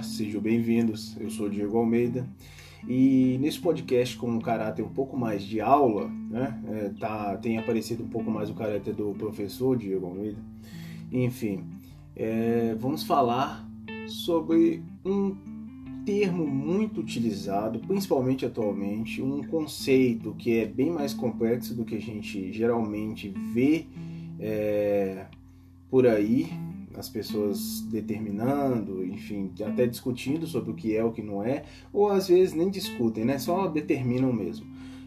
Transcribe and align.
Olá, 0.00 0.08
sejam 0.08 0.40
bem-vindos. 0.40 1.14
Eu 1.20 1.28
sou 1.28 1.46
Diego 1.46 1.76
Almeida 1.76 2.26
e 2.88 3.36
nesse 3.38 3.60
podcast 3.60 4.16
com 4.16 4.30
um 4.30 4.40
caráter 4.40 4.82
um 4.82 4.88
pouco 4.88 5.14
mais 5.14 5.42
de 5.42 5.60
aula, 5.60 6.08
né, 6.08 6.58
é, 6.68 6.88
tá, 6.98 7.36
tem 7.36 7.58
aparecido 7.58 8.02
um 8.02 8.08
pouco 8.08 8.30
mais 8.30 8.48
o 8.48 8.54
caráter 8.54 8.94
do 8.94 9.12
professor 9.12 9.76
Diego 9.76 10.06
Almeida. 10.06 10.38
Enfim, 11.12 11.66
é, 12.16 12.74
vamos 12.80 13.02
falar 13.02 13.68
sobre 14.06 14.82
um 15.04 15.36
termo 16.06 16.46
muito 16.46 16.98
utilizado, 17.02 17.78
principalmente 17.80 18.46
atualmente, 18.46 19.20
um 19.20 19.42
conceito 19.42 20.34
que 20.38 20.60
é 20.60 20.66
bem 20.66 20.90
mais 20.90 21.12
complexo 21.12 21.74
do 21.74 21.84
que 21.84 21.96
a 21.96 22.00
gente 22.00 22.50
geralmente 22.54 23.28
vê 23.52 23.84
é, 24.38 25.26
por 25.90 26.06
aí, 26.06 26.48
as 26.96 27.08
pessoas 27.08 27.82
determinando, 27.82 29.04
enfim, 29.04 29.52
até 29.64 29.86
discutindo 29.86 30.46
sobre 30.46 30.70
o 30.70 30.74
que 30.74 30.96
é 30.96 31.04
o 31.04 31.12
que 31.12 31.22
não 31.22 31.42
é, 31.42 31.64
ou 31.92 32.08
às 32.08 32.28
vezes 32.28 32.54
nem 32.54 32.70
discutem, 32.70 33.24
né? 33.24 33.38
Só 33.38 33.68
determinam 33.68 34.32
mesmo. 34.32 34.66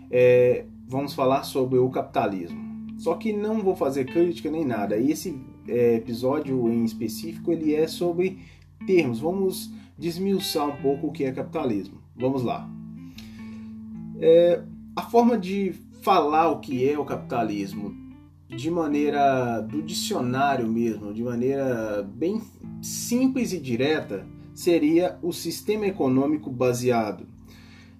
É, 0.10 0.66
vamos 0.88 1.14
falar 1.14 1.44
sobre 1.44 1.77
o 1.77 1.90
capitalismo. 1.90 2.74
Só 2.98 3.16
que 3.16 3.34
não 3.34 3.62
vou 3.62 3.76
fazer 3.76 4.05
crítica 4.05 4.50
nem 4.50 4.66
nada. 4.66 4.96
E 4.98 5.12
esse 5.12 5.40
é, 5.68 5.96
episódio 5.96 6.70
em 6.70 6.86
específico 6.86 7.52
ele 7.52 7.74
é 7.74 7.88
sobre 7.88 8.40
termos. 8.86 9.20
Vamos 9.20 9.72
desmiuçar 9.98 10.68
um 10.68 10.82
pouco 10.82 11.08
o 11.08 11.12
que 11.12 11.24
é 11.24 11.32
capitalismo. 11.32 12.00
Vamos 12.16 12.44
lá. 12.44 12.70
É, 14.20 14.62
a 14.96 15.02
forma 15.02 15.38
de 15.38 15.74
falar 16.02 16.50
o 16.52 16.60
que 16.60 16.88
é 16.88 16.98
o 16.98 17.05
capitalismo 17.05 18.02
de 18.55 18.70
maneira 18.70 19.62
do 19.62 19.82
dicionário 19.82 20.68
mesmo, 20.68 21.13
de 21.13 21.23
maneira 21.23 22.07
bem 22.15 22.41
simples 22.82 23.54
e 23.54 23.60
direta, 23.60 24.26
seria 24.54 25.18
o 25.21 25.34
sistema 25.34 25.85
econômico 25.85 26.49
baseado 26.49 27.26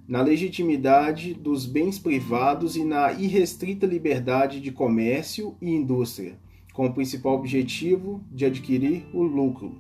na 0.08 0.22
legitimidade 0.22 1.34
dos 1.34 1.66
bens 1.66 1.98
privados 1.98 2.76
e 2.76 2.84
na 2.84 3.14
irrestrita 3.14 3.86
liberdade 3.86 4.60
de 4.60 4.72
comércio 4.72 5.56
e 5.62 5.72
indústria, 5.72 6.38
com 6.74 6.86
o 6.86 6.94
principal 6.94 7.36
objetivo 7.36 8.22
de 8.32 8.46
adquirir 8.46 9.06
o 9.14 9.24
lucro. 9.24 9.72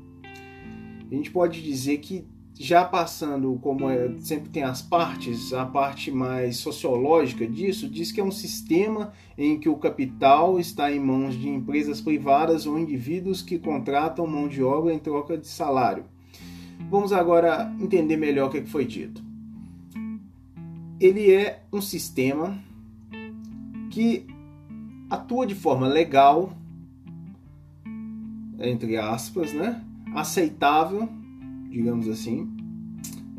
A 1.11 1.13
gente 1.13 1.30
pode 1.30 1.61
dizer 1.61 1.97
que 1.97 2.25
já 2.59 2.85
passando, 2.85 3.57
como 3.61 3.89
é, 3.89 4.13
sempre 4.19 4.49
tem 4.49 4.63
as 4.63 4.81
partes, 4.81 5.53
a 5.53 5.65
parte 5.65 6.11
mais 6.11 6.57
sociológica 6.57 7.47
disso, 7.47 7.89
diz 7.89 8.11
que 8.11 8.21
é 8.21 8.23
um 8.23 8.31
sistema 8.31 9.11
em 9.37 9.59
que 9.59 9.67
o 9.67 9.77
capital 9.77 10.59
está 10.59 10.91
em 10.91 10.99
mãos 10.99 11.35
de 11.35 11.49
empresas 11.49 11.99
privadas 11.99 12.67
ou 12.67 12.77
indivíduos 12.77 13.41
que 13.41 13.57
contratam 13.57 14.27
mão 14.27 14.47
de 14.47 14.61
obra 14.63 14.93
em 14.93 14.99
troca 14.99 15.37
de 15.37 15.47
salário. 15.47 16.05
Vamos 16.89 17.11
agora 17.11 17.73
entender 17.79 18.17
melhor 18.17 18.49
o 18.49 18.51
que 18.51 18.61
foi 18.65 18.85
dito. 18.85 19.23
Ele 20.99 21.31
é 21.31 21.63
um 21.71 21.81
sistema 21.81 22.57
que 23.89 24.27
atua 25.09 25.47
de 25.47 25.55
forma 25.55 25.87
legal, 25.87 26.53
entre 28.59 28.95
aspas, 28.97 29.51
né? 29.53 29.83
aceitável 30.13 31.09
digamos 31.73 32.07
assim. 32.07 32.47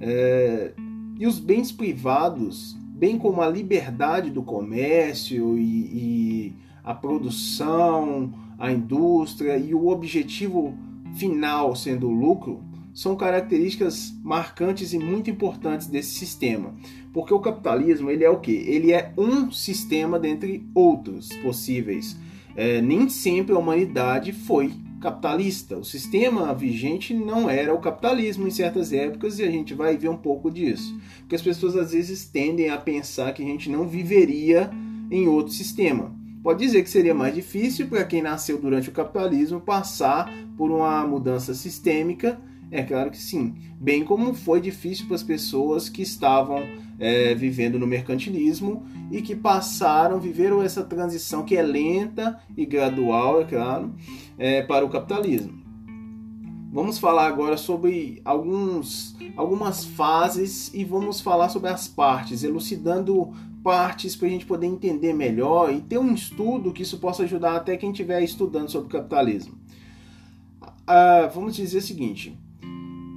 É, 0.01 0.73
e 1.19 1.27
os 1.27 1.39
bens 1.39 1.71
privados, 1.71 2.77
bem 2.97 3.17
como 3.17 3.41
a 3.41 3.49
liberdade 3.49 4.31
do 4.31 4.43
comércio 4.43 5.57
e, 5.57 5.63
e 5.63 6.53
a 6.83 6.93
produção, 6.93 8.33
a 8.59 8.73
indústria 8.73 9.57
e 9.57 9.73
o 9.73 9.87
objetivo 9.87 10.75
final 11.17 11.77
sendo 11.77 12.09
o 12.09 12.13
lucro, 12.13 12.61
são 12.93 13.17
características 13.17 14.13
marcantes 14.23 14.93
e 14.93 14.99
muito 14.99 15.31
importantes 15.31 15.87
desse 15.87 16.15
sistema. 16.15 16.75
Porque 17.13 17.33
o 17.33 17.41
capitalismo, 17.41 18.11
ele 18.11 18.25
é 18.25 18.31
o 18.31 18.41
que? 18.41 18.53
Ele 18.53 18.93
é 18.93 19.13
um 19.17 19.51
sistema 19.51 20.19
dentre 20.19 20.69
outros 20.75 21.29
possíveis. 21.43 22.17
É, 22.57 22.81
nem 22.81 23.09
sempre 23.09 23.55
a 23.55 23.59
humanidade 23.59 24.33
foi 24.33 24.73
capitalista. 25.05 25.77
O 25.77 25.85
sistema 25.85 26.55
vigente 26.55 27.13
não 27.13 27.51
era 27.51 27.75
o 27.75 27.79
capitalismo 27.79 28.49
em 28.49 28.51
certas 28.51 28.91
épocas 28.91 29.39
e 29.39 29.45
a 29.45 29.51
gente 29.51 29.75
vai 29.75 29.99
ver 29.99 30.09
um 30.09 30.17
pouco 30.17 30.51
disso. 30.51 30.99
Porque 31.19 31.35
as 31.35 31.43
pessoas 31.43 31.77
às 31.77 31.93
vezes 31.93 32.25
tendem 32.25 32.71
a 32.71 32.79
pensar 32.79 33.35
que 33.35 33.43
a 33.43 33.47
gente 33.47 33.69
não 33.69 33.87
viveria 33.87 34.71
em 35.11 35.29
outro 35.29 35.53
sistema. 35.53 36.11
Pode 36.43 36.65
dizer 36.65 36.83
que 36.83 36.89
seria 36.89 37.15
mais 37.15 37.35
difícil 37.35 37.87
para 37.87 38.05
quem 38.05 38.23
nasceu 38.23 38.59
durante 38.59 38.89
o 38.89 38.93
capitalismo 38.93 39.61
passar 39.61 40.33
por 40.57 40.71
uma 40.71 41.07
mudança 41.07 41.53
sistêmica 41.53 42.41
é 42.75 42.83
claro 42.83 43.11
que 43.11 43.19
sim. 43.19 43.55
Bem 43.81 44.05
como 44.05 44.35
foi 44.35 44.61
difícil 44.61 45.07
para 45.07 45.15
as 45.15 45.23
pessoas 45.23 45.89
que 45.89 46.03
estavam 46.03 46.59
é, 46.99 47.33
vivendo 47.33 47.79
no 47.79 47.87
mercantilismo 47.87 48.85
e 49.13 49.23
que 49.23 49.37
passaram, 49.37 50.19
viveram 50.19 50.61
essa 50.61 50.83
transição 50.83 51.45
que 51.45 51.57
é 51.57 51.63
lenta 51.63 52.41
e 52.57 52.67
gradual, 52.67 53.41
é 53.41 53.45
claro, 53.45 53.95
é, 54.37 54.63
para 54.63 54.85
o 54.85 54.91
capitalismo. 54.91 55.63
Vamos 56.73 56.99
falar 56.99 57.29
agora 57.29 57.57
sobre 57.57 58.21
alguns, 58.25 59.17
algumas 59.37 59.85
fases 59.85 60.75
e 60.75 60.85
vamos 60.85 61.21
falar 61.21 61.51
sobre 61.51 61.71
as 61.71 61.87
partes, 61.87 62.43
elucidando 62.43 63.33
partes 63.63 64.17
para 64.17 64.27
a 64.27 64.31
gente 64.31 64.47
poder 64.47 64.67
entender 64.67 65.15
melhor 65.15 65.73
e 65.73 65.81
ter 65.81 65.99
um 65.99 66.13
estudo 66.13 66.73
que 66.73 66.83
isso 66.83 66.99
possa 66.99 67.23
ajudar 67.23 67.55
até 67.55 67.77
quem 67.77 67.93
estiver 67.93 68.21
estudando 68.21 68.69
sobre 68.69 68.89
capitalismo. 68.89 69.55
Ah, 70.85 71.31
vamos 71.33 71.55
dizer 71.55 71.79
o 71.79 71.83
seguinte: 71.83 72.37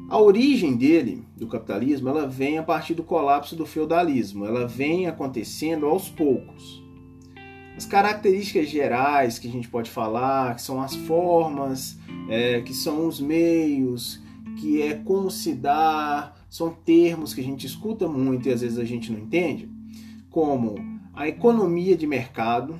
a 0.09 0.17
origem 0.21 0.77
dele, 0.77 1.23
do 1.35 1.47
capitalismo, 1.47 2.07
ela 2.07 2.25
vem 2.25 2.57
a 2.57 2.63
partir 2.63 2.93
do 2.93 3.03
colapso 3.03 3.55
do 3.57 3.65
feudalismo. 3.65 4.45
Ela 4.45 4.65
vem 4.65 5.05
acontecendo 5.05 5.85
aos 5.85 6.07
poucos. 6.07 6.81
As 7.75 7.85
características 7.85 8.69
gerais 8.69 9.37
que 9.37 9.47
a 9.47 9.51
gente 9.51 9.67
pode 9.67 9.89
falar, 9.89 10.55
que 10.55 10.61
são 10.61 10.81
as 10.81 10.95
formas, 10.95 11.99
é, 12.29 12.61
que 12.61 12.73
são 12.73 13.05
os 13.05 13.19
meios, 13.19 14.21
que 14.59 14.81
é 14.81 14.95
como 14.95 15.29
se 15.29 15.53
dá, 15.53 16.33
são 16.49 16.71
termos 16.71 17.33
que 17.33 17.41
a 17.41 17.43
gente 17.43 17.67
escuta 17.67 18.07
muito 18.07 18.47
e 18.47 18.53
às 18.53 18.61
vezes 18.61 18.79
a 18.79 18.85
gente 18.85 19.11
não 19.11 19.19
entende, 19.19 19.69
como 20.29 20.75
a 21.13 21.27
economia 21.27 21.97
de 21.97 22.07
mercado. 22.07 22.79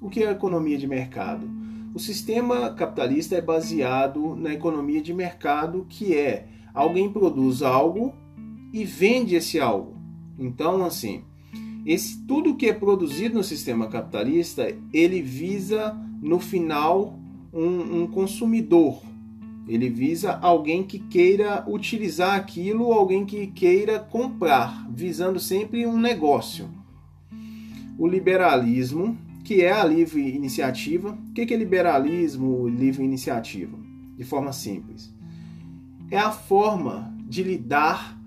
O 0.00 0.08
que 0.08 0.22
é 0.22 0.28
a 0.28 0.32
economia 0.32 0.78
de 0.78 0.86
mercado? 0.86 1.61
O 1.94 1.98
sistema 1.98 2.70
capitalista 2.70 3.36
é 3.36 3.40
baseado 3.42 4.34
na 4.34 4.52
economia 4.52 5.02
de 5.02 5.12
mercado, 5.12 5.84
que 5.88 6.14
é 6.14 6.48
alguém 6.72 7.12
produz 7.12 7.62
algo 7.62 8.14
e 8.72 8.82
vende 8.82 9.34
esse 9.34 9.60
algo. 9.60 9.94
Então, 10.38 10.84
assim, 10.86 11.22
esse 11.84 12.24
tudo 12.26 12.56
que 12.56 12.66
é 12.66 12.72
produzido 12.72 13.34
no 13.34 13.44
sistema 13.44 13.88
capitalista, 13.88 14.74
ele 14.90 15.20
visa 15.20 15.94
no 16.22 16.40
final 16.40 17.18
um, 17.52 18.02
um 18.02 18.06
consumidor. 18.06 19.02
Ele 19.68 19.90
visa 19.90 20.38
alguém 20.40 20.82
que 20.82 20.98
queira 20.98 21.62
utilizar 21.68 22.36
aquilo, 22.36 22.90
alguém 22.90 23.26
que 23.26 23.48
queira 23.48 24.00
comprar, 24.00 24.88
visando 24.90 25.38
sempre 25.38 25.86
um 25.86 25.98
negócio. 25.98 26.70
O 27.98 28.06
liberalismo 28.06 29.16
que 29.52 29.60
é 29.60 29.70
a 29.70 29.84
livre 29.84 30.34
iniciativa. 30.34 31.10
O 31.28 31.32
que 31.34 31.52
é 31.52 31.56
liberalismo, 31.58 32.66
livre 32.66 33.04
iniciativa? 33.04 33.76
De 34.16 34.24
forma 34.24 34.50
simples. 34.50 35.14
É 36.10 36.16
a 36.16 36.30
forma 36.30 37.14
de 37.28 37.42
lidar 37.42 38.18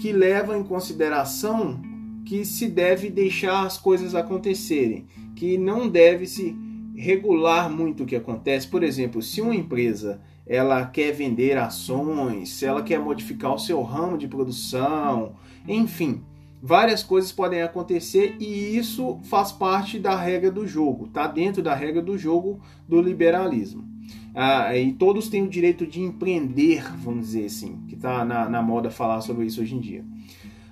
que 0.00 0.12
leva 0.12 0.56
em 0.56 0.64
consideração 0.64 1.78
que 2.24 2.42
se 2.46 2.68
deve 2.68 3.10
deixar 3.10 3.66
as 3.66 3.76
coisas 3.76 4.14
acontecerem, 4.14 5.04
que 5.36 5.58
não 5.58 5.86
deve 5.86 6.26
se 6.26 6.56
regular 6.96 7.68
muito 7.70 8.04
o 8.04 8.06
que 8.06 8.16
acontece. 8.16 8.66
Por 8.66 8.82
exemplo, 8.82 9.20
se 9.20 9.42
uma 9.42 9.54
empresa 9.54 10.22
ela 10.46 10.86
quer 10.86 11.12
vender 11.12 11.58
ações, 11.58 12.48
se 12.48 12.64
ela 12.64 12.82
quer 12.82 12.98
modificar 12.98 13.54
o 13.54 13.58
seu 13.58 13.82
ramo 13.82 14.16
de 14.16 14.26
produção, 14.26 15.34
enfim, 15.68 16.22
várias 16.62 17.02
coisas 17.02 17.32
podem 17.32 17.62
acontecer 17.62 18.36
e 18.38 18.76
isso 18.76 19.18
faz 19.24 19.50
parte 19.52 19.98
da 19.98 20.16
regra 20.16 20.50
do 20.50 20.66
jogo, 20.66 21.06
está 21.06 21.26
dentro 21.26 21.62
da 21.62 21.74
regra 21.74 22.02
do 22.02 22.18
jogo 22.18 22.60
do 22.88 23.00
liberalismo. 23.00 23.88
Ah, 24.34 24.76
e 24.76 24.92
todos 24.92 25.28
têm 25.28 25.42
o 25.42 25.48
direito 25.48 25.86
de 25.86 26.00
empreender, 26.00 26.84
vamos 26.98 27.26
dizer 27.26 27.46
assim, 27.46 27.78
que 27.88 27.94
está 27.94 28.24
na, 28.24 28.48
na 28.48 28.62
moda 28.62 28.90
falar 28.90 29.20
sobre 29.20 29.46
isso 29.46 29.60
hoje 29.60 29.74
em 29.74 29.80
dia. 29.80 30.04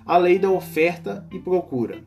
A 0.05 0.17
lei 0.17 0.39
da 0.39 0.49
oferta 0.49 1.27
e 1.31 1.39
procura. 1.39 2.03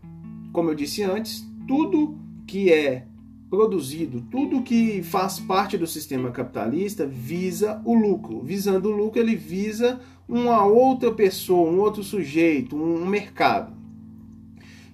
Como 0.52 0.70
eu 0.70 0.74
disse 0.74 1.02
antes, 1.02 1.46
tudo 1.66 2.18
que 2.46 2.72
é 2.72 3.06
produzido, 3.50 4.22
tudo 4.30 4.62
que 4.62 5.02
faz 5.02 5.38
parte 5.38 5.76
do 5.76 5.86
sistema 5.86 6.30
capitalista 6.30 7.06
visa 7.06 7.82
o 7.84 7.94
lucro. 7.94 8.40
Visando 8.42 8.88
o 8.88 8.96
lucro, 8.96 9.20
ele 9.20 9.36
visa 9.36 10.00
uma 10.32 10.64
outra 10.64 11.12
pessoa, 11.12 11.70
um 11.70 11.78
outro 11.78 12.02
sujeito, 12.02 12.76
um 12.76 13.06
mercado. 13.06 13.76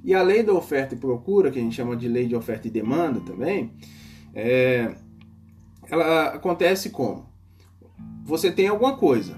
E 0.04 0.14
a 0.14 0.22
lei 0.22 0.42
da 0.42 0.52
oferta 0.52 0.94
e 0.94 0.98
procura, 0.98 1.50
que 1.50 1.58
a 1.58 1.62
gente 1.62 1.74
chama 1.74 1.96
de 1.96 2.08
lei 2.08 2.26
de 2.26 2.34
oferta 2.34 2.68
e 2.68 2.70
demanda 2.70 3.20
também, 3.20 3.72
é, 4.34 4.94
ela 5.88 6.28
acontece 6.28 6.90
como? 6.90 7.26
Você 8.24 8.50
tem 8.50 8.68
alguma 8.68 8.96
coisa, 8.96 9.36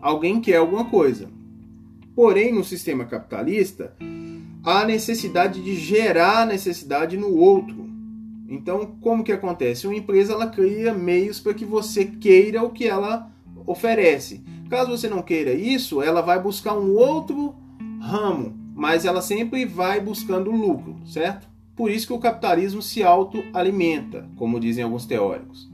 Alguém 0.00 0.40
quer 0.40 0.56
alguma 0.56 0.84
coisa. 0.84 1.28
Porém, 2.14 2.52
no 2.52 2.64
sistema 2.64 3.04
capitalista, 3.04 3.94
há 4.62 4.84
necessidade 4.84 5.62
de 5.62 5.74
gerar 5.74 6.46
necessidade 6.46 7.16
no 7.16 7.34
outro. 7.34 7.88
Então, 8.48 8.96
como 9.00 9.24
que 9.24 9.32
acontece? 9.32 9.86
Uma 9.86 9.96
empresa 9.96 10.32
ela 10.32 10.46
cria 10.46 10.94
meios 10.94 11.40
para 11.40 11.54
que 11.54 11.64
você 11.64 12.04
queira 12.04 12.62
o 12.62 12.70
que 12.70 12.86
ela 12.86 13.30
oferece. 13.66 14.42
Caso 14.68 14.90
você 14.90 15.08
não 15.08 15.22
queira 15.22 15.52
isso, 15.52 16.02
ela 16.02 16.20
vai 16.20 16.40
buscar 16.40 16.76
um 16.76 16.94
outro 16.94 17.54
ramo, 18.00 18.54
mas 18.74 19.04
ela 19.04 19.22
sempre 19.22 19.64
vai 19.64 20.00
buscando 20.00 20.50
lucro, 20.50 20.96
certo? 21.06 21.48
Por 21.74 21.90
isso 21.90 22.06
que 22.06 22.12
o 22.12 22.18
capitalismo 22.18 22.82
se 22.82 23.02
autoalimenta, 23.02 24.28
como 24.36 24.60
dizem 24.60 24.84
alguns 24.84 25.06
teóricos. 25.06 25.70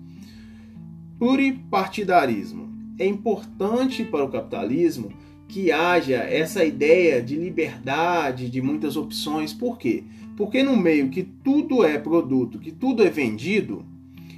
Pluripartidarismo. 1.19 2.73
É 2.99 3.06
importante 3.06 4.05
para 4.05 4.23
o 4.23 4.31
capitalismo 4.31 5.12
que 5.49 5.73
haja 5.73 6.17
essa 6.17 6.64
ideia 6.64 7.20
de 7.20 7.35
liberdade, 7.35 8.49
de 8.49 8.62
muitas 8.62 8.96
opções. 8.96 9.52
Por 9.52 9.76
quê? 9.76 10.05
Porque 10.37 10.62
no 10.62 10.76
meio 10.76 11.11
que 11.11 11.23
tudo 11.23 11.85
é 11.85 11.99
produto, 11.99 12.58
que 12.58 12.70
tudo 12.70 13.02
é 13.02 13.11
vendido, 13.11 13.85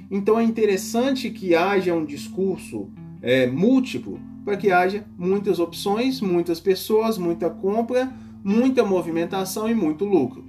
então 0.09 0.39
é 0.39 0.43
interessante 0.43 1.29
que 1.29 1.53
haja 1.53 1.93
um 1.93 2.05
discurso 2.05 2.89
é, 3.21 3.45
múltiplo 3.45 4.19
para 4.47 4.55
que 4.55 4.71
haja 4.71 5.03
muitas 5.17 5.59
opções, 5.59 6.21
muitas 6.21 6.57
pessoas, 6.57 7.17
muita 7.17 7.49
compra, 7.49 8.09
muita 8.41 8.81
movimentação 8.81 9.67
e 9.67 9.75
muito 9.75 10.05
lucro. 10.05 10.45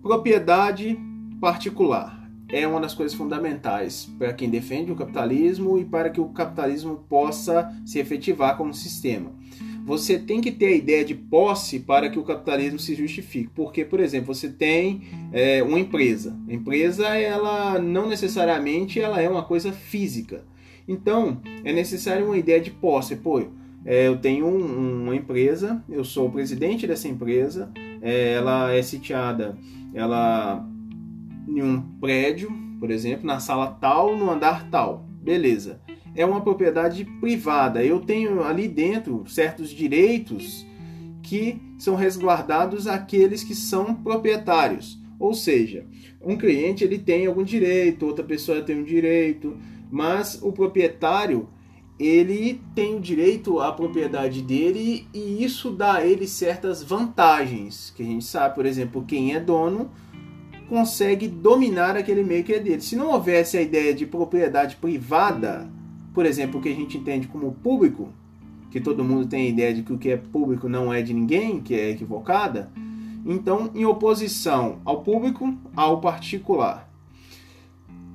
Propriedade 0.00 0.98
particular 1.38 2.26
é 2.48 2.66
uma 2.66 2.80
das 2.80 2.94
coisas 2.94 3.14
fundamentais 3.14 4.08
para 4.18 4.32
quem 4.32 4.48
defende 4.48 4.90
o 4.90 4.96
capitalismo 4.96 5.76
e 5.76 5.84
para 5.84 6.08
que 6.08 6.18
o 6.18 6.30
capitalismo 6.30 7.04
possa 7.06 7.70
se 7.84 7.98
efetivar 7.98 8.56
como 8.56 8.72
sistema. 8.72 9.30
Você 9.84 10.18
tem 10.18 10.40
que 10.40 10.50
ter 10.50 10.68
a 10.68 10.76
ideia 10.76 11.04
de 11.04 11.14
posse 11.14 11.80
para 11.80 12.08
que 12.08 12.18
o 12.18 12.24
capitalismo 12.24 12.78
se 12.78 12.94
justifique. 12.94 13.50
Porque, 13.54 13.84
por 13.84 14.00
exemplo, 14.00 14.34
você 14.34 14.48
tem 14.48 15.02
é, 15.32 15.62
uma 15.62 15.78
empresa. 15.78 16.34
A 16.48 16.52
empresa, 16.54 17.08
ela 17.08 17.78
não 17.78 18.08
necessariamente 18.08 18.98
ela 18.98 19.20
é 19.20 19.28
uma 19.28 19.44
coisa 19.44 19.70
física 19.70 20.44
então, 20.88 21.40
é 21.64 21.72
necessário 21.72 22.26
uma 22.26 22.36
ideia 22.36 22.60
de 22.60 22.70
posse. 22.70 23.16
Pô, 23.16 23.40
é, 23.84 24.08
eu 24.08 24.18
tenho 24.18 24.46
um, 24.46 25.04
uma 25.04 25.16
empresa, 25.16 25.82
eu 25.88 26.04
sou 26.04 26.28
o 26.28 26.32
presidente 26.32 26.86
dessa 26.86 27.08
empresa, 27.08 27.70
é, 28.00 28.32
ela 28.32 28.72
é 28.72 28.82
sitiada 28.82 29.56
ela, 29.94 30.64
em 31.48 31.62
um 31.62 31.80
prédio, 32.00 32.50
por 32.78 32.90
exemplo, 32.90 33.26
na 33.26 33.40
sala 33.40 33.68
tal, 33.80 34.16
no 34.16 34.30
andar 34.30 34.68
tal. 34.70 35.06
Beleza. 35.22 35.80
É 36.14 36.24
uma 36.24 36.40
propriedade 36.40 37.04
privada. 37.20 37.84
Eu 37.84 38.00
tenho 38.00 38.42
ali 38.42 38.68
dentro 38.68 39.24
certos 39.26 39.70
direitos 39.70 40.66
que 41.22 41.60
são 41.78 41.96
resguardados 41.96 42.86
àqueles 42.86 43.42
que 43.42 43.54
são 43.54 43.94
proprietários. 43.94 44.98
Ou 45.18 45.34
seja, 45.34 45.84
um 46.20 46.36
cliente 46.36 46.84
ele 46.84 46.98
tem 46.98 47.26
algum 47.26 47.42
direito, 47.42 48.06
outra 48.06 48.24
pessoa 48.24 48.62
tem 48.62 48.78
um 48.78 48.84
direito, 48.84 49.56
mas 49.90 50.40
o 50.42 50.52
proprietário 50.52 51.48
ele 51.98 52.60
tem 52.74 52.96
o 52.96 53.00
direito 53.00 53.58
à 53.58 53.72
propriedade 53.72 54.42
dele 54.42 55.06
e 55.14 55.42
isso 55.42 55.70
dá 55.70 55.94
a 55.94 56.06
ele 56.06 56.26
certas 56.26 56.82
vantagens 56.82 57.92
que 57.96 58.02
a 58.02 58.06
gente 58.06 58.24
sabe, 58.24 58.54
por 58.54 58.66
exemplo, 58.66 59.04
quem 59.06 59.34
é 59.34 59.40
dono 59.40 59.90
consegue 60.68 61.26
dominar 61.28 61.96
aquele 61.96 62.22
meio 62.22 62.44
que 62.44 62.52
é 62.52 62.58
dele. 62.58 62.82
Se 62.82 62.96
não 62.96 63.12
houvesse 63.12 63.56
a 63.56 63.62
ideia 63.62 63.94
de 63.94 64.04
propriedade 64.04 64.76
privada, 64.76 65.70
por 66.12 66.26
exemplo, 66.26 66.58
o 66.58 66.62
que 66.62 66.68
a 66.68 66.74
gente 66.74 66.98
entende 66.98 67.28
como 67.28 67.52
público, 67.52 68.12
que 68.70 68.80
todo 68.80 69.04
mundo 69.04 69.26
tem 69.26 69.46
a 69.46 69.48
ideia 69.48 69.72
de 69.72 69.82
que 69.82 69.92
o 69.92 69.98
que 69.98 70.10
é 70.10 70.16
público 70.16 70.68
não 70.68 70.92
é 70.92 71.00
de 71.00 71.14
ninguém, 71.14 71.60
que 71.60 71.74
é 71.74 71.90
equivocada, 71.90 72.70
então, 73.24 73.70
em 73.74 73.84
oposição 73.84 74.80
ao 74.84 75.02
público, 75.02 75.56
ao 75.74 76.00
particular. 76.00 76.88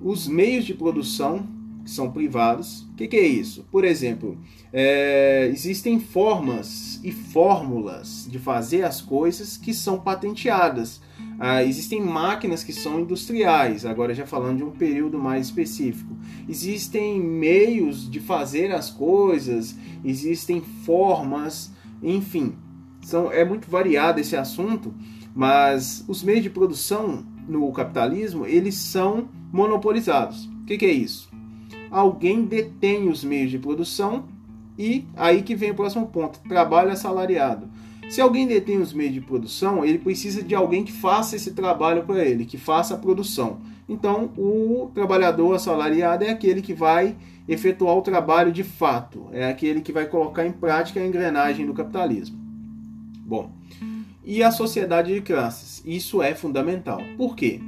Os 0.02 0.28
meios 0.28 0.66
de 0.66 0.74
produção 0.74 1.46
que 1.84 1.92
são 1.92 2.12
privados. 2.12 2.82
O 2.92 2.96
que, 2.96 3.08
que, 3.08 3.18
é 3.18 3.28
isso? 3.28 3.66
Por 3.72 3.84
exemplo, 3.84 4.38
é, 4.72 5.50
existem 5.52 6.00
formas 6.00 7.00
e 7.04 7.12
fórmulas 7.12 8.28
de 8.30 8.40
fazer 8.40 8.84
as 8.84 9.02
coisas 9.02 9.58
que 9.58 9.74
são 9.74 10.00
patenteadas. 10.00 11.02
Ah, 11.40 11.64
existem 11.64 12.00
máquinas 12.00 12.64
que 12.64 12.72
são 12.72 13.00
industriais, 13.00 13.84
agora 13.84 14.14
já 14.14 14.28
falando 14.28 14.58
de 14.58 14.64
um 14.64 14.70
período 14.70 15.18
mais 15.18 15.48
específico. 15.48 16.16
Existem 16.48 17.20
meios 17.20 18.10
de 18.10 18.20
fazer 18.20 18.72
as 18.72 18.92
coisas, 18.92 19.76
existem 20.06 20.62
formas, 20.62 21.72
enfim. 22.04 22.56
São, 23.02 23.32
é 23.32 23.44
muito 23.44 23.70
variado 23.70 24.20
esse 24.20 24.36
assunto, 24.36 24.94
mas 25.34 26.06
os 26.08 26.22
meios 26.22 26.44
de 26.44 26.50
produção 26.52 27.26
no 27.48 27.72
capitalismo 27.72 28.46
eles 28.46 28.76
são 28.76 29.28
monopolizados. 29.52 30.46
O 30.46 30.66
que, 30.66 30.78
que 30.78 30.86
é 30.86 30.92
isso? 30.92 31.31
Alguém 31.92 32.46
detém 32.46 33.10
os 33.10 33.24
meios 33.24 33.52
de 33.52 33.60
produção 33.60 34.24
e 34.78 35.06
aí 35.16 35.42
que 35.42 35.54
vem 35.54 35.72
o 35.72 35.76
próximo 35.76 36.08
ponto: 36.08 36.40
trabalho 36.48 36.92
assalariado. 36.92 37.68
Se 38.10 38.20
alguém 38.20 38.48
detém 38.48 38.78
os 38.80 38.94
meios 38.94 39.14
de 39.14 39.22
produção, 39.22 39.86
ele 39.86 39.98
precisa 39.98 40.42
de 40.42 40.56
alguém 40.56 40.84
que 40.84 40.92
faça 40.92 41.36
esse 41.36 41.52
trabalho 41.52 42.04
para 42.04 42.26
ele, 42.26 42.46
que 42.46 42.58
faça 42.58 42.96
a 42.96 42.98
produção. 42.98 43.60
Então, 43.88 44.32
o 44.38 44.90
trabalhador 44.94 45.54
assalariado 45.54 46.24
é 46.24 46.30
aquele 46.30 46.62
que 46.62 46.74
vai 46.74 47.16
efetuar 47.48 47.96
o 47.96 48.02
trabalho 48.02 48.52
de 48.52 48.64
fato, 48.64 49.28
é 49.32 49.48
aquele 49.50 49.82
que 49.82 49.92
vai 49.92 50.06
colocar 50.06 50.46
em 50.46 50.52
prática 50.52 51.00
a 51.00 51.06
engrenagem 51.06 51.66
do 51.66 51.74
capitalismo. 51.74 52.38
Bom, 53.26 53.52
e 54.26 54.44
a 54.44 54.52
sociedade 54.52 55.14
de 55.14 55.22
classes? 55.22 55.82
Isso 55.86 56.22
é 56.22 56.36
fundamental. 56.36 57.02
Por 57.18 57.36
quê? 57.36 57.60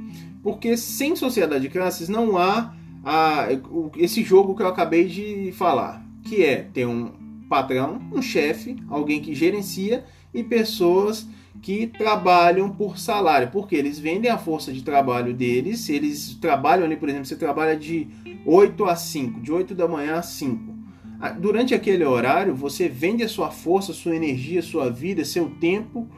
Porque 0.42 0.76
sem 0.76 1.16
sociedade 1.16 1.62
de 1.62 1.70
classes 1.70 2.08
não 2.08 2.36
há 2.36 2.74
a, 3.04 3.48
esse 3.96 4.22
jogo 4.22 4.54
que 4.54 4.62
eu 4.62 4.68
acabei 4.68 5.06
de 5.06 5.52
falar, 5.52 6.04
que 6.24 6.42
é 6.42 6.62
ter 6.62 6.86
um 6.86 7.12
patrão, 7.48 8.00
um 8.12 8.22
chefe, 8.22 8.76
alguém 8.88 9.20
que 9.20 9.34
gerencia 9.34 10.04
e 10.32 10.42
pessoas 10.42 11.28
que 11.62 11.86
trabalham 11.86 12.68
por 12.68 12.98
salário, 12.98 13.50
porque 13.50 13.76
eles 13.76 13.98
vendem 13.98 14.30
a 14.30 14.38
força 14.38 14.72
de 14.72 14.82
trabalho 14.82 15.32
deles, 15.32 15.88
eles 15.88 16.34
trabalham 16.40 16.84
ali, 16.84 16.96
por 16.96 17.08
exemplo, 17.08 17.26
você 17.26 17.36
trabalha 17.36 17.76
de 17.76 18.08
8 18.44 18.84
a 18.84 18.96
5, 18.96 19.40
de 19.40 19.52
8 19.52 19.74
da 19.74 19.86
manhã 19.86 20.16
a 20.16 20.22
5. 20.22 20.74
Ah, 21.20 21.30
durante 21.30 21.74
aquele 21.74 22.04
horário, 22.04 22.54
você 22.54 22.88
vende 22.88 23.22
a 23.22 23.28
sua 23.28 23.50
força, 23.50 23.92
sua 23.92 24.14
energia, 24.14 24.60
sua 24.60 24.90
vida, 24.90 25.24
seu 25.24 25.48
tempo 25.48 26.08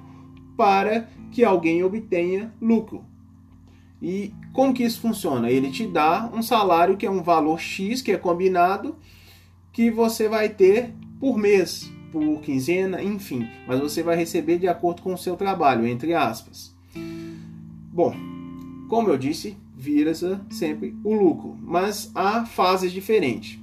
para 0.56 1.08
que 1.30 1.44
alguém 1.44 1.84
obtenha 1.84 2.52
lucro. 2.60 3.04
E 4.00 4.32
como 4.52 4.74
que 4.74 4.84
isso 4.84 5.00
funciona? 5.00 5.50
Ele 5.50 5.70
te 5.70 5.86
dá 5.86 6.30
um 6.32 6.42
salário 6.42 6.96
que 6.96 7.06
é 7.06 7.10
um 7.10 7.22
valor 7.22 7.58
X, 7.58 8.02
que 8.02 8.12
é 8.12 8.18
combinado, 8.18 8.96
que 9.72 9.90
você 9.90 10.28
vai 10.28 10.48
ter 10.48 10.94
por 11.18 11.38
mês, 11.38 11.90
por 12.12 12.40
quinzena, 12.40 13.02
enfim. 13.02 13.48
Mas 13.66 13.80
você 13.80 14.02
vai 14.02 14.16
receber 14.16 14.58
de 14.58 14.68
acordo 14.68 15.02
com 15.02 15.14
o 15.14 15.18
seu 15.18 15.36
trabalho, 15.36 15.86
entre 15.86 16.14
aspas. 16.14 16.74
Bom, 17.92 18.14
como 18.88 19.08
eu 19.08 19.16
disse, 19.16 19.56
vira 19.74 20.12
sempre 20.50 20.96
o 21.02 21.14
lucro, 21.14 21.56
mas 21.60 22.10
há 22.14 22.44
fases 22.44 22.92
diferentes. 22.92 23.58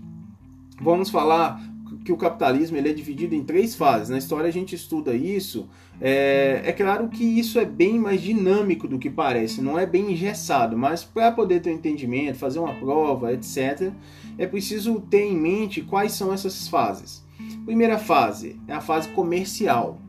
Vamos 0.81 1.09
falar 1.09 1.61
que 2.03 2.11
o 2.11 2.17
capitalismo 2.17 2.77
ele 2.77 2.89
é 2.89 2.93
dividido 2.93 3.33
em 3.33 3.43
três 3.43 3.75
fases. 3.75 4.09
Na 4.09 4.17
história 4.17 4.47
a 4.47 4.51
gente 4.51 4.75
estuda 4.75 5.13
isso. 5.13 5.67
É, 6.01 6.61
é 6.65 6.71
claro 6.71 7.07
que 7.07 7.23
isso 7.23 7.59
é 7.59 7.65
bem 7.65 7.97
mais 7.97 8.21
dinâmico 8.21 8.87
do 8.87 8.99
que 8.99 9.09
parece, 9.09 9.61
não 9.61 9.79
é 9.79 9.85
bem 9.85 10.11
engessado, 10.11 10.77
mas 10.77 11.03
para 11.03 11.31
poder 11.31 11.61
ter 11.61 11.71
um 11.71 11.75
entendimento, 11.75 12.37
fazer 12.37 12.59
uma 12.59 12.73
prova, 12.73 13.31
etc., 13.31 13.91
é 14.37 14.47
preciso 14.47 14.99
ter 14.99 15.23
em 15.23 15.37
mente 15.37 15.81
quais 15.81 16.13
são 16.13 16.33
essas 16.33 16.67
fases. 16.67 17.23
Primeira 17.65 17.97
fase 17.97 18.59
é 18.67 18.73
a 18.73 18.81
fase 18.81 19.07
comercial. 19.09 19.99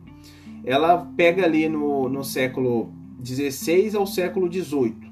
Ela 0.64 1.06
pega 1.16 1.44
ali 1.44 1.68
no, 1.68 2.08
no 2.08 2.24
século 2.24 2.90
16 3.20 3.94
ao 3.94 4.06
século 4.06 4.48
18 4.48 5.03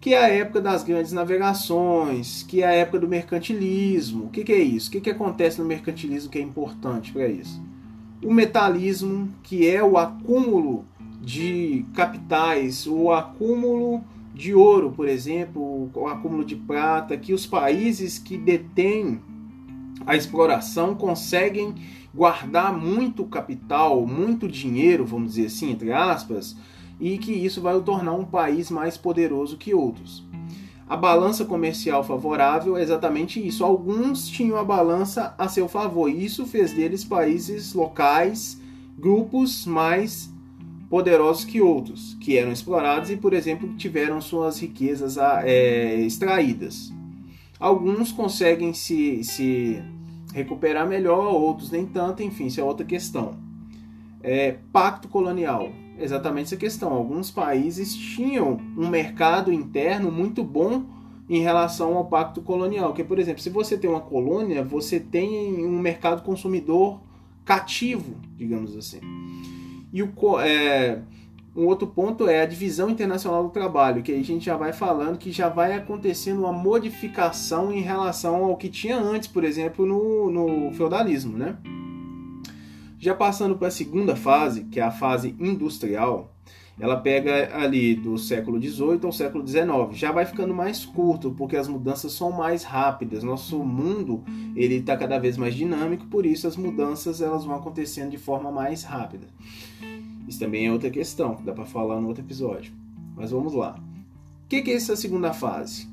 que 0.00 0.14
é 0.14 0.18
a 0.18 0.28
época 0.28 0.62
das 0.62 0.82
grandes 0.82 1.12
navegações, 1.12 2.42
que 2.42 2.62
é 2.62 2.66
a 2.66 2.72
época 2.72 3.00
do 3.00 3.08
mercantilismo. 3.08 4.24
O 4.24 4.28
que, 4.30 4.42
que 4.42 4.52
é 4.52 4.58
isso? 4.58 4.88
O 4.88 4.92
que, 4.92 5.00
que 5.00 5.10
acontece 5.10 5.60
no 5.60 5.66
mercantilismo 5.66 6.30
que 6.30 6.38
é 6.38 6.42
importante 6.42 7.12
para 7.12 7.28
isso? 7.28 7.62
O 8.24 8.32
metalismo, 8.32 9.28
que 9.42 9.68
é 9.68 9.82
o 9.82 9.98
acúmulo 9.98 10.86
de 11.20 11.84
capitais, 11.94 12.86
o 12.86 13.12
acúmulo 13.12 14.02
de 14.34 14.54
ouro, 14.54 14.90
por 14.90 15.06
exemplo, 15.06 15.90
o 15.94 16.06
acúmulo 16.06 16.44
de 16.44 16.56
prata, 16.56 17.16
que 17.16 17.34
os 17.34 17.44
países 17.44 18.18
que 18.18 18.38
detêm 18.38 19.20
a 20.06 20.16
exploração 20.16 20.94
conseguem 20.94 21.74
guardar 22.14 22.76
muito 22.76 23.24
capital, 23.24 24.06
muito 24.06 24.48
dinheiro, 24.48 25.04
vamos 25.04 25.34
dizer 25.34 25.46
assim, 25.46 25.72
entre 25.72 25.92
aspas, 25.92 26.56
e 27.00 27.18
que 27.18 27.32
isso 27.32 27.60
vai 27.60 27.74
o 27.74 27.82
tornar 27.82 28.12
um 28.12 28.24
país 28.24 28.70
mais 28.70 28.96
poderoso 28.96 29.56
que 29.56 29.74
outros. 29.74 30.22
A 30.90 30.96
balança 30.96 31.44
comercial 31.44 32.02
favorável 32.02 32.76
é 32.76 32.82
exatamente 32.82 33.44
isso. 33.44 33.64
Alguns 33.64 34.28
tinham 34.28 34.58
a 34.58 34.64
balança 34.64 35.34
a 35.38 35.48
seu 35.48 35.68
favor. 35.68 36.10
Isso 36.10 36.44
fez 36.44 36.72
deles 36.72 37.04
países 37.04 37.74
locais, 37.74 38.60
grupos 38.98 39.64
mais 39.66 40.28
poderosos 40.90 41.44
que 41.44 41.60
outros, 41.60 42.16
que 42.20 42.36
eram 42.36 42.50
explorados 42.50 43.08
e, 43.08 43.16
por 43.16 43.32
exemplo, 43.32 43.72
tiveram 43.76 44.20
suas 44.20 44.58
riquezas 44.58 45.16
é, 45.16 45.94
extraídas. 46.00 46.92
Alguns 47.60 48.10
conseguem 48.10 48.74
se, 48.74 49.22
se 49.22 49.80
recuperar 50.34 50.88
melhor, 50.88 51.32
outros 51.32 51.70
nem 51.70 51.86
tanto, 51.86 52.24
enfim, 52.24 52.46
isso 52.46 52.60
é 52.60 52.64
outra 52.64 52.84
questão. 52.84 53.36
É, 54.20 54.56
pacto 54.72 55.06
colonial, 55.06 55.70
exatamente 56.00 56.46
essa 56.46 56.56
questão. 56.56 56.92
Alguns 56.92 57.30
países 57.30 57.94
tinham 57.94 58.58
um 58.76 58.88
mercado 58.88 59.52
interno 59.52 60.10
muito 60.10 60.42
bom 60.42 60.84
em 61.28 61.40
relação 61.40 61.96
ao 61.96 62.06
pacto 62.06 62.42
colonial, 62.42 62.92
que 62.92 63.04
por 63.04 63.18
exemplo, 63.18 63.40
se 63.40 63.50
você 63.50 63.78
tem 63.78 63.88
uma 63.88 64.00
colônia, 64.00 64.64
você 64.64 64.98
tem 64.98 65.64
um 65.64 65.78
mercado 65.78 66.22
consumidor 66.22 67.00
cativo, 67.44 68.16
digamos 68.36 68.76
assim. 68.76 69.00
E 69.92 70.02
o 70.02 70.12
é, 70.40 71.02
um 71.54 71.66
outro 71.66 71.86
ponto 71.86 72.28
é 72.28 72.42
a 72.42 72.46
divisão 72.46 72.88
internacional 72.88 73.42
do 73.42 73.50
trabalho, 73.50 74.02
que 74.02 74.12
a 74.12 74.22
gente 74.22 74.44
já 74.44 74.56
vai 74.56 74.72
falando 74.72 75.18
que 75.18 75.32
já 75.32 75.48
vai 75.48 75.72
acontecendo 75.72 76.40
uma 76.40 76.52
modificação 76.52 77.72
em 77.72 77.80
relação 77.80 78.44
ao 78.44 78.56
que 78.56 78.68
tinha 78.68 78.96
antes, 78.96 79.28
por 79.28 79.42
exemplo, 79.42 79.84
no, 79.84 80.30
no 80.30 80.72
feudalismo, 80.72 81.36
né? 81.36 81.56
Já 83.00 83.14
passando 83.14 83.56
para 83.56 83.68
a 83.68 83.70
segunda 83.70 84.14
fase, 84.14 84.64
que 84.64 84.78
é 84.78 84.82
a 84.82 84.90
fase 84.90 85.34
industrial, 85.40 86.34
ela 86.78 86.98
pega 86.98 87.56
ali 87.56 87.94
do 87.94 88.18
século 88.18 88.60
XVIII 88.60 89.00
ao 89.02 89.10
século 89.10 89.46
XIX. 89.46 89.64
Já 89.92 90.12
vai 90.12 90.26
ficando 90.26 90.52
mais 90.52 90.84
curto, 90.84 91.30
porque 91.30 91.56
as 91.56 91.66
mudanças 91.66 92.12
são 92.12 92.30
mais 92.30 92.62
rápidas. 92.62 93.24
Nosso 93.24 93.58
mundo 93.60 94.22
ele 94.54 94.74
está 94.76 94.98
cada 94.98 95.18
vez 95.18 95.38
mais 95.38 95.54
dinâmico, 95.54 96.08
por 96.08 96.26
isso 96.26 96.46
as 96.46 96.58
mudanças 96.58 97.22
elas 97.22 97.46
vão 97.46 97.56
acontecendo 97.56 98.10
de 98.10 98.18
forma 98.18 98.52
mais 98.52 98.82
rápida. 98.82 99.28
Isso 100.28 100.38
também 100.38 100.66
é 100.66 100.72
outra 100.72 100.90
questão, 100.90 101.36
que 101.36 101.42
dá 101.42 101.54
para 101.54 101.64
falar 101.64 101.98
no 102.02 102.08
outro 102.08 102.22
episódio. 102.22 102.70
Mas 103.16 103.30
vamos 103.30 103.54
lá. 103.54 103.80
O 104.44 104.48
que 104.48 104.70
é 104.70 104.74
essa 104.74 104.94
segunda 104.94 105.32
fase? 105.32 105.88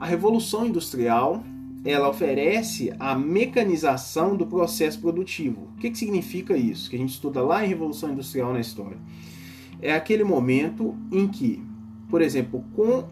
A 0.00 0.04
revolução 0.04 0.66
industrial 0.66 1.44
ela 1.84 2.08
oferece 2.08 2.92
a 2.98 3.14
mecanização 3.14 4.34
do 4.34 4.46
processo 4.46 4.98
produtivo. 5.00 5.68
O 5.74 5.78
que, 5.78 5.90
que 5.90 5.98
significa 5.98 6.56
isso? 6.56 6.88
Que 6.88 6.96
a 6.96 6.98
gente 6.98 7.12
estuda 7.12 7.42
lá 7.42 7.64
em 7.64 7.68
Revolução 7.68 8.10
Industrial 8.10 8.52
na 8.52 8.60
história. 8.60 8.96
É 9.82 9.92
aquele 9.92 10.24
momento 10.24 10.96
em 11.12 11.28
que, 11.28 11.62
por 12.08 12.22
exemplo, 12.22 12.64
com 12.74 13.04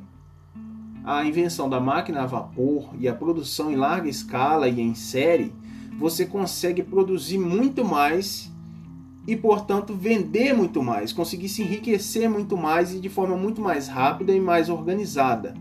a 1.04 1.24
invenção 1.24 1.68
da 1.68 1.80
máquina 1.80 2.22
a 2.22 2.26
vapor 2.26 2.94
e 2.98 3.06
a 3.08 3.14
produção 3.14 3.70
em 3.70 3.76
larga 3.76 4.08
escala 4.08 4.68
e 4.68 4.80
em 4.80 4.94
série, 4.94 5.52
você 5.98 6.24
consegue 6.24 6.82
produzir 6.82 7.38
muito 7.38 7.84
mais 7.84 8.50
e, 9.26 9.36
portanto, 9.36 9.94
vender 9.94 10.54
muito 10.54 10.82
mais, 10.82 11.12
conseguir 11.12 11.48
se 11.48 11.62
enriquecer 11.62 12.28
muito 12.28 12.56
mais 12.56 12.94
e 12.94 13.00
de 13.00 13.08
forma 13.08 13.36
muito 13.36 13.60
mais 13.60 13.86
rápida 13.86 14.32
e 14.32 14.40
mais 14.40 14.68
organizada. 14.68 15.54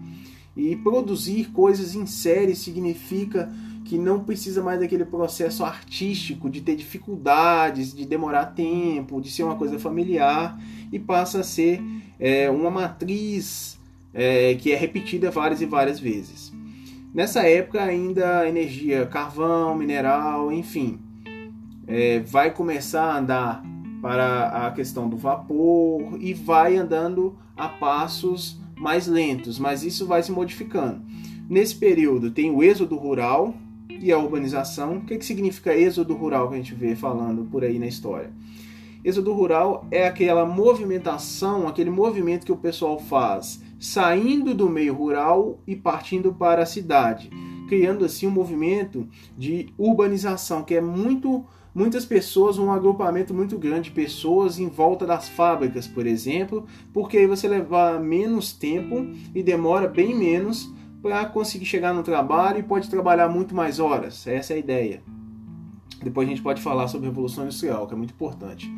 E 0.55 0.75
produzir 0.75 1.49
coisas 1.51 1.95
em 1.95 2.05
série 2.05 2.55
significa 2.55 3.51
que 3.85 3.97
não 3.97 4.23
precisa 4.23 4.61
mais 4.61 4.79
daquele 4.79 5.05
processo 5.05 5.63
artístico 5.63 6.49
de 6.49 6.61
ter 6.61 6.75
dificuldades, 6.75 7.93
de 7.93 8.05
demorar 8.05 8.47
tempo, 8.47 9.19
de 9.19 9.29
ser 9.29 9.43
uma 9.43 9.55
coisa 9.55 9.79
familiar 9.79 10.57
e 10.91 10.99
passa 10.99 11.39
a 11.39 11.43
ser 11.43 11.81
é, 12.19 12.49
uma 12.49 12.69
matriz 12.69 13.79
é, 14.13 14.55
que 14.55 14.71
é 14.71 14.75
repetida 14.75 15.31
várias 15.31 15.61
e 15.61 15.65
várias 15.65 15.99
vezes. 15.99 16.53
Nessa 17.13 17.41
época 17.41 17.81
ainda 17.81 18.47
energia 18.47 19.05
carvão, 19.05 19.75
mineral, 19.75 20.51
enfim, 20.51 20.99
é, 21.87 22.19
vai 22.19 22.51
começar 22.51 23.03
a 23.03 23.17
andar 23.17 23.63
para 24.01 24.67
a 24.67 24.71
questão 24.71 25.09
do 25.09 25.17
vapor 25.17 26.17
e 26.19 26.33
vai 26.33 26.77
andando 26.77 27.37
a 27.57 27.67
passos 27.67 28.60
mais 28.81 29.05
lentos, 29.05 29.59
mas 29.59 29.83
isso 29.83 30.07
vai 30.07 30.23
se 30.23 30.31
modificando. 30.31 31.03
Nesse 31.47 31.75
período 31.75 32.31
tem 32.31 32.49
o 32.49 32.63
êxodo 32.63 32.97
rural 32.97 33.53
e 33.87 34.11
a 34.11 34.17
urbanização. 34.17 34.97
O 34.97 35.01
que, 35.01 35.19
que 35.19 35.25
significa 35.25 35.77
êxodo 35.77 36.15
rural 36.15 36.49
que 36.49 36.55
a 36.55 36.57
gente 36.57 36.73
vê 36.73 36.95
falando 36.95 37.45
por 37.45 37.63
aí 37.63 37.77
na 37.77 37.85
história? 37.85 38.33
Êxodo 39.03 39.33
rural 39.33 39.85
é 39.91 40.07
aquela 40.07 40.45
movimentação, 40.45 41.67
aquele 41.67 41.91
movimento 41.91 42.45
que 42.45 42.51
o 42.51 42.57
pessoal 42.57 42.99
faz 42.99 43.61
saindo 43.79 44.53
do 44.53 44.67
meio 44.67 44.93
rural 44.93 45.59
e 45.65 45.75
partindo 45.75 46.33
para 46.33 46.63
a 46.63 46.67
cidade, 46.67 47.29
criando 47.67 48.05
assim 48.05 48.27
um 48.27 48.31
movimento 48.31 49.07
de 49.37 49.73
urbanização 49.77 50.63
que 50.63 50.75
é 50.75 50.81
muito 50.81 51.45
muitas 51.73 52.05
pessoas, 52.05 52.57
um 52.57 52.71
agrupamento 52.71 53.33
muito 53.33 53.57
grande 53.57 53.89
de 53.89 53.91
pessoas 53.91 54.59
em 54.59 54.67
volta 54.67 55.05
das 55.05 55.29
fábricas, 55.29 55.87
por 55.87 56.05
exemplo, 56.05 56.65
porque 56.93 57.17
aí 57.17 57.27
você 57.27 57.47
leva 57.47 57.99
menos 57.99 58.53
tempo 58.53 59.07
e 59.33 59.41
demora 59.41 59.87
bem 59.87 60.15
menos 60.15 60.71
para 61.01 61.25
conseguir 61.25 61.65
chegar 61.65 61.93
no 61.93 62.03
trabalho 62.03 62.59
e 62.59 62.63
pode 62.63 62.89
trabalhar 62.89 63.27
muito 63.27 63.55
mais 63.55 63.79
horas. 63.79 64.27
Essa 64.27 64.53
é 64.53 64.55
a 64.57 64.59
ideia. 64.59 65.03
Depois 66.03 66.27
a 66.27 66.29
gente 66.31 66.41
pode 66.41 66.61
falar 66.61 66.87
sobre 66.87 67.07
a 67.07 67.09
Revolução 67.09 67.43
Industrial, 67.43 67.87
que 67.87 67.93
é 67.93 67.97
muito 67.97 68.13
importante. 68.13 68.71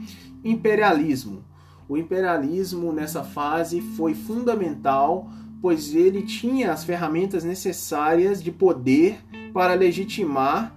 Imperialismo. 0.43 1.43
O 1.88 1.97
imperialismo 1.97 2.91
nessa 2.93 3.23
fase 3.23 3.81
foi 3.81 4.13
fundamental, 4.13 5.29
pois 5.62 5.93
ele 5.93 6.23
tinha 6.23 6.71
as 6.71 6.83
ferramentas 6.83 7.43
necessárias 7.43 8.41
de 8.41 8.51
poder 8.51 9.19
para 9.53 9.73
legitimar 9.73 10.73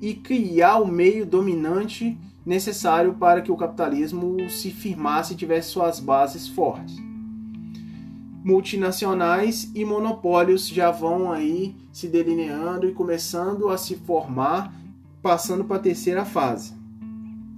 e 0.00 0.14
criar 0.14 0.78
o 0.78 0.86
meio 0.86 1.26
dominante 1.26 2.16
necessário 2.44 3.14
para 3.14 3.42
que 3.42 3.52
o 3.52 3.56
capitalismo 3.56 4.48
se 4.48 4.70
firmasse 4.70 5.34
e 5.34 5.36
tivesse 5.36 5.68
suas 5.68 6.00
bases 6.00 6.48
fortes. 6.48 6.96
Multinacionais 8.42 9.70
e 9.74 9.84
monopólios 9.84 10.66
já 10.68 10.90
vão 10.90 11.30
aí 11.30 11.76
se 11.92 12.08
delineando 12.08 12.88
e 12.88 12.92
começando 12.92 13.68
a 13.68 13.76
se 13.76 13.96
formar, 13.96 14.72
passando 15.20 15.64
para 15.64 15.76
a 15.76 15.80
terceira 15.80 16.24
fase, 16.24 16.72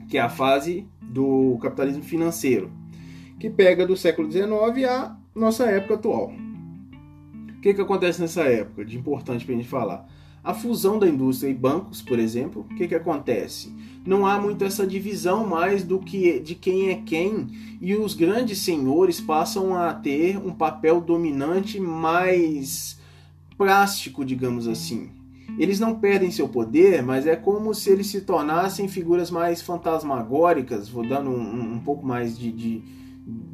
que 0.09 0.19
é 0.19 0.21
a 0.21 0.29
fase 0.29 0.87
do 1.01 1.59
capitalismo 1.61 2.03
financeiro, 2.03 2.73
que 3.39 3.51
pega 3.51 3.87
do 3.87 3.97
século 3.97 4.31
XIX 4.31 4.89
à 4.89 5.17
nossa 5.35 5.67
época 5.67 5.95
atual. 5.95 6.33
O 7.57 7.61
que, 7.61 7.75
que 7.75 7.81
acontece 7.81 8.21
nessa 8.21 8.43
época 8.43 8.85
de 8.85 8.97
importante 8.99 9.45
para 9.45 9.55
a 9.55 9.59
gente 9.59 9.69
falar? 9.69 10.09
A 10.43 10.55
fusão 10.55 10.99
da 10.99 11.07
indústria 11.07 11.51
e 11.51 11.55
bancos, 11.55 12.01
por 12.01 12.19
exemplo, 12.19 12.67
o 12.71 12.75
que, 12.75 12.89
que 12.89 12.95
acontece? 12.95 13.75
Não 14.07 14.27
há 14.27 14.41
muito 14.41 14.65
essa 14.65 14.87
divisão 14.87 15.47
mais 15.47 15.83
do 15.83 15.99
que 15.99 16.41
de 16.41 16.55
quem 16.55 16.89
é 16.89 16.95
quem 16.95 17.49
e 17.81 17.95
os 17.95 18.15
grandes 18.15 18.59
senhores 18.59 19.21
passam 19.21 19.77
a 19.77 19.93
ter 19.93 20.39
um 20.39 20.51
papel 20.51 21.01
dominante 21.03 21.79
mais 21.79 22.99
plástico, 23.59 24.25
digamos 24.25 24.67
assim. 24.67 25.11
Eles 25.59 25.79
não 25.79 25.97
perdem 25.97 26.31
seu 26.31 26.49
poder, 26.49 27.03
mas 27.03 27.27
é 27.27 27.37
como 27.37 27.75
se 27.75 27.91
eles 27.91 28.07
se 28.07 28.23
tornassem 28.23 28.89
figuras 28.89 29.31
mais 29.31 29.61
fantasmagóricas, 29.61 30.89
vou 30.89 31.07
dando 31.07 31.29
um, 31.29 31.75
um 31.75 31.79
pouco 31.81 32.07
mais 32.07 32.39
de, 32.39 32.51
de 32.51 32.83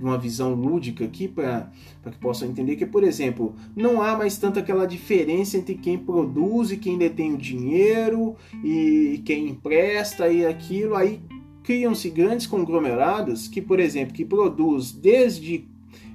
uma 0.01 0.19
visão 0.19 0.55
lúdica 0.55 1.05
aqui 1.05 1.29
para 1.29 1.71
que 2.05 2.19
possam 2.19 2.49
entender 2.49 2.77
que, 2.77 2.87
por 2.87 3.03
exemplo, 3.03 3.55
não 3.75 4.01
há 4.01 4.17
mais 4.17 4.39
tanto 4.39 4.59
aquela 4.59 4.87
diferença 4.87 5.57
entre 5.57 5.75
quem 5.75 5.99
produz 5.99 6.71
e 6.71 6.77
quem 6.77 6.97
detém 6.97 7.35
o 7.35 7.39
dinheiro 7.39 8.37
e 8.63 9.21
quem 9.25 9.49
empresta 9.49 10.29
e 10.29 10.47
aquilo. 10.47 10.95
Aí 10.95 11.21
criam-se 11.63 12.09
grandes 12.11 12.47
conglomerados 12.47 13.49
que, 13.49 13.61
por 13.61 13.81
exemplo, 13.81 14.15
que 14.15 14.25
produz 14.25 14.93
desde 14.93 15.65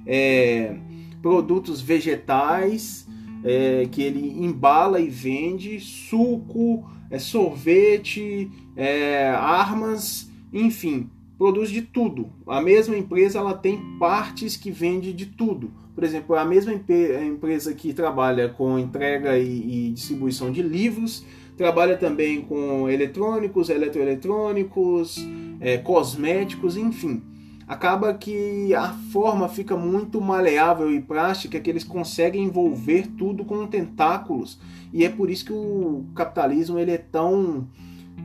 é, 0.06 0.76
produtos 1.20 1.80
vegetais 1.80 3.06
é, 3.44 3.86
que 3.90 4.02
ele 4.02 4.44
embala 4.44 5.00
e 5.00 5.08
vende, 5.08 5.78
suco, 5.80 6.88
é, 7.10 7.18
sorvete, 7.18 8.50
é, 8.76 9.28
armas, 9.30 10.30
enfim, 10.52 11.10
produz 11.42 11.70
de 11.70 11.82
tudo. 11.82 12.30
A 12.46 12.60
mesma 12.62 12.96
empresa 12.96 13.40
ela 13.40 13.52
tem 13.52 13.76
partes 13.98 14.56
que 14.56 14.70
vende 14.70 15.12
de 15.12 15.26
tudo. 15.26 15.72
Por 15.92 16.04
exemplo, 16.04 16.36
a 16.36 16.44
mesma 16.44 16.72
empresa 16.72 17.74
que 17.74 17.92
trabalha 17.92 18.48
com 18.48 18.78
entrega 18.78 19.36
e, 19.36 19.88
e 19.88 19.90
distribuição 19.90 20.52
de 20.52 20.62
livros 20.62 21.26
trabalha 21.56 21.96
também 21.96 22.42
com 22.42 22.88
eletrônicos, 22.88 23.70
eletroeletrônicos, 23.70 25.16
é, 25.60 25.78
cosméticos, 25.78 26.76
enfim. 26.76 27.20
Acaba 27.66 28.14
que 28.14 28.72
a 28.72 28.90
forma 29.12 29.48
fica 29.48 29.76
muito 29.76 30.20
maleável 30.20 30.94
e 30.94 31.02
plástica 31.02 31.58
que 31.58 31.68
eles 31.68 31.82
conseguem 31.82 32.44
envolver 32.44 33.08
tudo 33.18 33.44
com 33.44 33.66
tentáculos 33.66 34.60
e 34.92 35.04
é 35.04 35.08
por 35.08 35.28
isso 35.28 35.44
que 35.46 35.52
o 35.52 36.04
capitalismo 36.14 36.78
ele 36.78 36.92
é 36.92 36.98
tão 36.98 37.66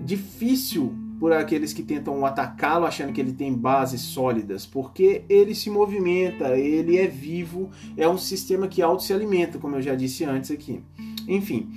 difícil 0.04 1.07
por 1.20 1.34
aqueles 1.34 1.74
que 1.74 1.82
tentam 1.82 2.26
atacá-lo 2.26 2.86
achando 2.86 3.12
que 3.12 3.20
ele 3.20 3.34
tem 3.34 3.54
bases 3.54 4.02
sólidas, 4.02 4.66
porque 4.66 5.24
ele 5.28 5.56
se 5.56 5.70
movimenta, 5.70 6.58
ele 6.58 6.98
é 6.98 7.08
vivo, 7.08 7.70
é 7.96 8.08
um 8.08 8.18
sistema 8.18 8.68
que 8.68 8.82
auto 8.82 9.04
se 9.04 9.14
alimenta, 9.14 9.58
como 9.58 9.76
eu 9.76 9.82
já 9.82 9.96
disse 9.96 10.24
antes 10.24 10.52
aqui. 10.52 10.82
Enfim, 11.28 11.70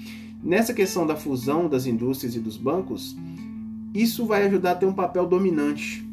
nessa 0.42 0.74
questão 0.74 1.06
da 1.06 1.16
fusão 1.16 1.68
das 1.68 1.86
indústrias 1.86 2.36
e 2.36 2.40
dos 2.40 2.56
bancos, 2.56 3.16
isso 3.94 4.26
vai 4.26 4.46
ajudar 4.46 4.72
a 4.72 4.76
ter 4.76 4.86
um 4.86 4.92
papel 4.92 5.26
dominante. 5.26 6.06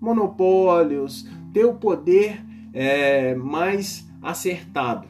Monopólios, 0.00 1.26
ter 1.52 1.64
o 1.64 1.74
poder 1.74 2.44
é, 2.72 3.34
mais 3.36 4.06
acertado. 4.20 5.06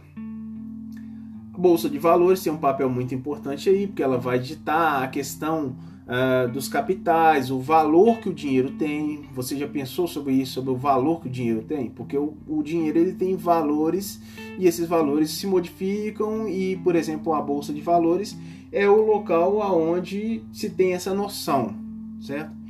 A 1.54 1.58
Bolsa 1.58 1.88
de 1.88 1.98
Valores 1.98 2.42
tem 2.42 2.52
um 2.52 2.58
papel 2.58 2.88
muito 2.90 3.14
importante 3.14 3.68
aí, 3.68 3.86
porque 3.86 4.02
ela 4.02 4.18
vai 4.18 4.38
ditar 4.38 5.02
a 5.02 5.08
questão 5.08 5.74
uh, 6.06 6.50
dos 6.50 6.68
capitais, 6.68 7.50
o 7.50 7.60
valor 7.60 8.18
que 8.18 8.28
o 8.28 8.34
dinheiro 8.34 8.72
tem. 8.72 9.24
Você 9.34 9.56
já 9.56 9.66
pensou 9.66 10.06
sobre 10.06 10.34
isso, 10.34 10.52
sobre 10.54 10.70
o 10.70 10.76
valor 10.76 11.20
que 11.20 11.28
o 11.28 11.30
dinheiro 11.30 11.62
tem? 11.62 11.90
Porque 11.90 12.16
o, 12.16 12.36
o 12.46 12.62
dinheiro 12.62 12.98
ele 12.98 13.12
tem 13.12 13.36
valores 13.36 14.20
e 14.58 14.66
esses 14.66 14.86
valores 14.86 15.30
se 15.30 15.46
modificam 15.46 16.48
e, 16.48 16.76
por 16.76 16.96
exemplo, 16.96 17.32
a 17.32 17.40
Bolsa 17.40 17.72
de 17.72 17.80
Valores 17.80 18.36
é 18.70 18.88
o 18.88 19.02
local 19.02 19.60
aonde 19.62 20.42
se 20.52 20.70
tem 20.70 20.94
essa 20.94 21.12
noção, 21.12 21.74
certo? 22.20 22.62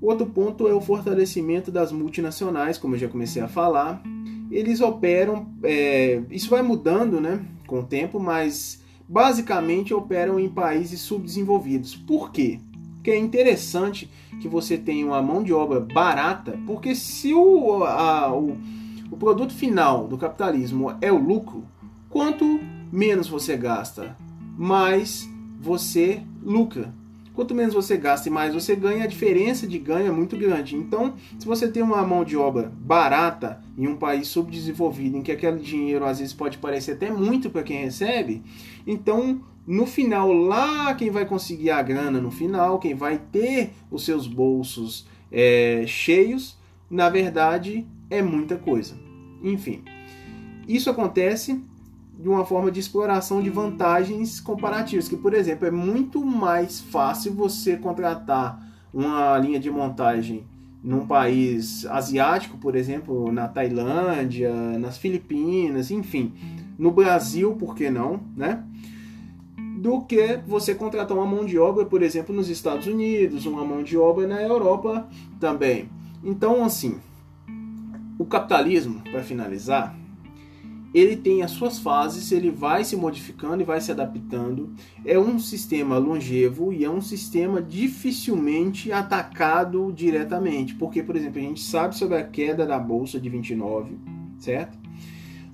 Outro 0.00 0.26
ponto 0.26 0.68
é 0.68 0.74
o 0.74 0.80
fortalecimento 0.80 1.72
das 1.72 1.90
multinacionais, 1.90 2.78
como 2.78 2.94
eu 2.94 2.98
já 2.98 3.08
comecei 3.08 3.42
a 3.42 3.48
falar. 3.48 4.00
Eles 4.50 4.80
operam, 4.80 5.48
é, 5.62 6.22
isso 6.30 6.48
vai 6.48 6.62
mudando 6.62 7.20
né, 7.20 7.44
com 7.66 7.80
o 7.80 7.82
tempo, 7.82 8.20
mas 8.20 8.80
basicamente 9.08 9.94
operam 9.94 10.38
em 10.38 10.48
países 10.48 11.00
subdesenvolvidos. 11.00 11.96
Por 11.96 12.30
quê? 12.30 12.60
Porque 12.94 13.10
é 13.10 13.18
interessante 13.18 14.10
que 14.40 14.48
você 14.48 14.76
tenha 14.76 15.06
uma 15.06 15.22
mão 15.22 15.42
de 15.42 15.52
obra 15.52 15.80
barata, 15.80 16.58
porque 16.66 16.94
se 16.94 17.32
o, 17.32 17.84
a, 17.84 18.30
o, 18.36 18.58
o 19.10 19.16
produto 19.16 19.54
final 19.54 20.06
do 20.06 20.18
capitalismo 20.18 20.94
é 21.00 21.10
o 21.10 21.18
lucro, 21.18 21.64
quanto 22.10 22.60
menos 22.92 23.28
você 23.28 23.56
gasta, 23.56 24.16
mais 24.56 25.28
você 25.58 26.22
lucra. 26.42 26.92
Quanto 27.38 27.54
menos 27.54 27.72
você 27.72 27.96
gasta 27.96 28.28
e 28.28 28.32
mais 28.32 28.52
você 28.52 28.74
ganha, 28.74 29.04
a 29.04 29.06
diferença 29.06 29.64
de 29.64 29.78
ganho 29.78 30.08
é 30.08 30.10
muito 30.10 30.36
grande. 30.36 30.74
Então, 30.74 31.14
se 31.38 31.46
você 31.46 31.70
tem 31.70 31.84
uma 31.84 32.04
mão 32.04 32.24
de 32.24 32.36
obra 32.36 32.72
barata 32.80 33.62
em 33.76 33.86
um 33.86 33.94
país 33.94 34.26
subdesenvolvido, 34.26 35.16
em 35.16 35.22
que 35.22 35.30
aquele 35.30 35.60
dinheiro 35.60 36.04
às 36.04 36.18
vezes 36.18 36.34
pode 36.34 36.58
parecer 36.58 36.94
até 36.94 37.12
muito 37.12 37.48
para 37.48 37.62
quem 37.62 37.84
recebe, 37.84 38.42
então 38.84 39.40
no 39.64 39.86
final, 39.86 40.32
lá 40.32 40.92
quem 40.96 41.10
vai 41.10 41.24
conseguir 41.24 41.70
a 41.70 41.80
grana 41.80 42.20
no 42.20 42.32
final, 42.32 42.80
quem 42.80 42.96
vai 42.96 43.18
ter 43.30 43.70
os 43.88 44.04
seus 44.04 44.26
bolsos 44.26 45.06
é, 45.30 45.84
cheios, 45.86 46.58
na 46.90 47.08
verdade 47.08 47.86
é 48.10 48.20
muita 48.20 48.56
coisa. 48.56 48.98
Enfim, 49.44 49.84
isso 50.66 50.90
acontece 50.90 51.62
de 52.18 52.28
uma 52.28 52.44
forma 52.44 52.70
de 52.70 52.80
exploração 52.80 53.40
de 53.40 53.48
vantagens 53.48 54.40
comparativas, 54.40 55.08
que 55.08 55.16
por 55.16 55.32
exemplo 55.32 55.68
é 55.68 55.70
muito 55.70 56.24
mais 56.24 56.80
fácil 56.80 57.32
você 57.32 57.76
contratar 57.76 58.60
uma 58.92 59.38
linha 59.38 59.60
de 59.60 59.70
montagem 59.70 60.44
num 60.82 61.06
país 61.06 61.86
asiático, 61.86 62.58
por 62.58 62.74
exemplo, 62.74 63.30
na 63.30 63.46
Tailândia, 63.46 64.52
nas 64.78 64.98
Filipinas, 64.98 65.90
enfim, 65.90 66.32
no 66.78 66.90
Brasil, 66.90 67.54
por 67.54 67.74
que 67.74 67.90
não, 67.90 68.20
né? 68.36 68.64
Do 69.78 70.00
que 70.02 70.40
você 70.46 70.74
contratar 70.74 71.16
uma 71.16 71.26
mão 71.26 71.44
de 71.44 71.58
obra, 71.58 71.84
por 71.84 72.02
exemplo, 72.02 72.34
nos 72.34 72.48
Estados 72.48 72.86
Unidos, 72.86 73.46
uma 73.46 73.64
mão 73.64 73.82
de 73.82 73.96
obra 73.96 74.26
na 74.26 74.42
Europa 74.42 75.08
também. 75.38 75.88
Então, 76.22 76.64
assim, 76.64 76.98
o 78.18 78.24
capitalismo, 78.24 79.02
para 79.10 79.22
finalizar, 79.22 79.96
ele 80.92 81.16
tem 81.16 81.42
as 81.42 81.50
suas 81.50 81.78
fases, 81.78 82.32
ele 82.32 82.50
vai 82.50 82.84
se 82.84 82.96
modificando 82.96 83.62
e 83.62 83.66
vai 83.66 83.80
se 83.80 83.90
adaptando. 83.90 84.72
É 85.04 85.18
um 85.18 85.38
sistema 85.38 85.98
longevo 85.98 86.72
e 86.72 86.84
é 86.84 86.90
um 86.90 87.00
sistema 87.00 87.60
dificilmente 87.60 88.90
atacado 88.90 89.92
diretamente, 89.94 90.74
porque, 90.74 91.02
por 91.02 91.16
exemplo, 91.16 91.38
a 91.38 91.42
gente 91.42 91.62
sabe 91.62 91.96
sobre 91.96 92.16
a 92.16 92.24
queda 92.24 92.66
da 92.66 92.78
bolsa 92.78 93.20
de 93.20 93.28
29, 93.28 93.96
certo? 94.38 94.78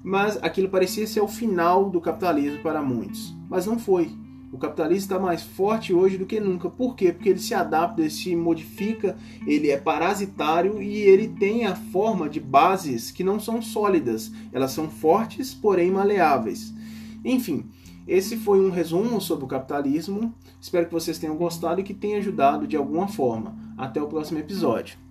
Mas 0.02 0.38
aquilo 0.42 0.68
parecia 0.68 1.06
ser 1.06 1.20
o 1.20 1.28
final 1.28 1.88
do 1.90 2.00
capitalismo 2.00 2.58
para 2.62 2.82
muitos, 2.82 3.34
mas 3.48 3.66
não 3.66 3.78
foi. 3.78 4.10
O 4.54 4.56
capitalismo 4.56 5.02
está 5.02 5.18
mais 5.18 5.42
forte 5.42 5.92
hoje 5.92 6.16
do 6.16 6.26
que 6.26 6.38
nunca. 6.38 6.70
Por 6.70 6.94
quê? 6.94 7.12
Porque 7.12 7.28
ele 7.28 7.40
se 7.40 7.52
adapta, 7.54 8.00
ele 8.00 8.08
se 8.08 8.36
modifica, 8.36 9.16
ele 9.44 9.68
é 9.68 9.76
parasitário 9.76 10.80
e 10.80 10.96
ele 10.96 11.26
tem 11.26 11.66
a 11.66 11.74
forma 11.74 12.28
de 12.28 12.38
bases 12.38 13.10
que 13.10 13.24
não 13.24 13.40
são 13.40 13.60
sólidas. 13.60 14.30
Elas 14.52 14.70
são 14.70 14.88
fortes, 14.88 15.52
porém 15.52 15.90
maleáveis. 15.90 16.72
Enfim, 17.24 17.66
esse 18.06 18.36
foi 18.36 18.64
um 18.64 18.70
resumo 18.70 19.20
sobre 19.20 19.44
o 19.44 19.48
capitalismo. 19.48 20.32
Espero 20.60 20.86
que 20.86 20.92
vocês 20.92 21.18
tenham 21.18 21.34
gostado 21.34 21.80
e 21.80 21.84
que 21.84 21.92
tenha 21.92 22.18
ajudado 22.18 22.64
de 22.64 22.76
alguma 22.76 23.08
forma. 23.08 23.56
Até 23.76 24.00
o 24.00 24.06
próximo 24.06 24.38
episódio. 24.38 25.03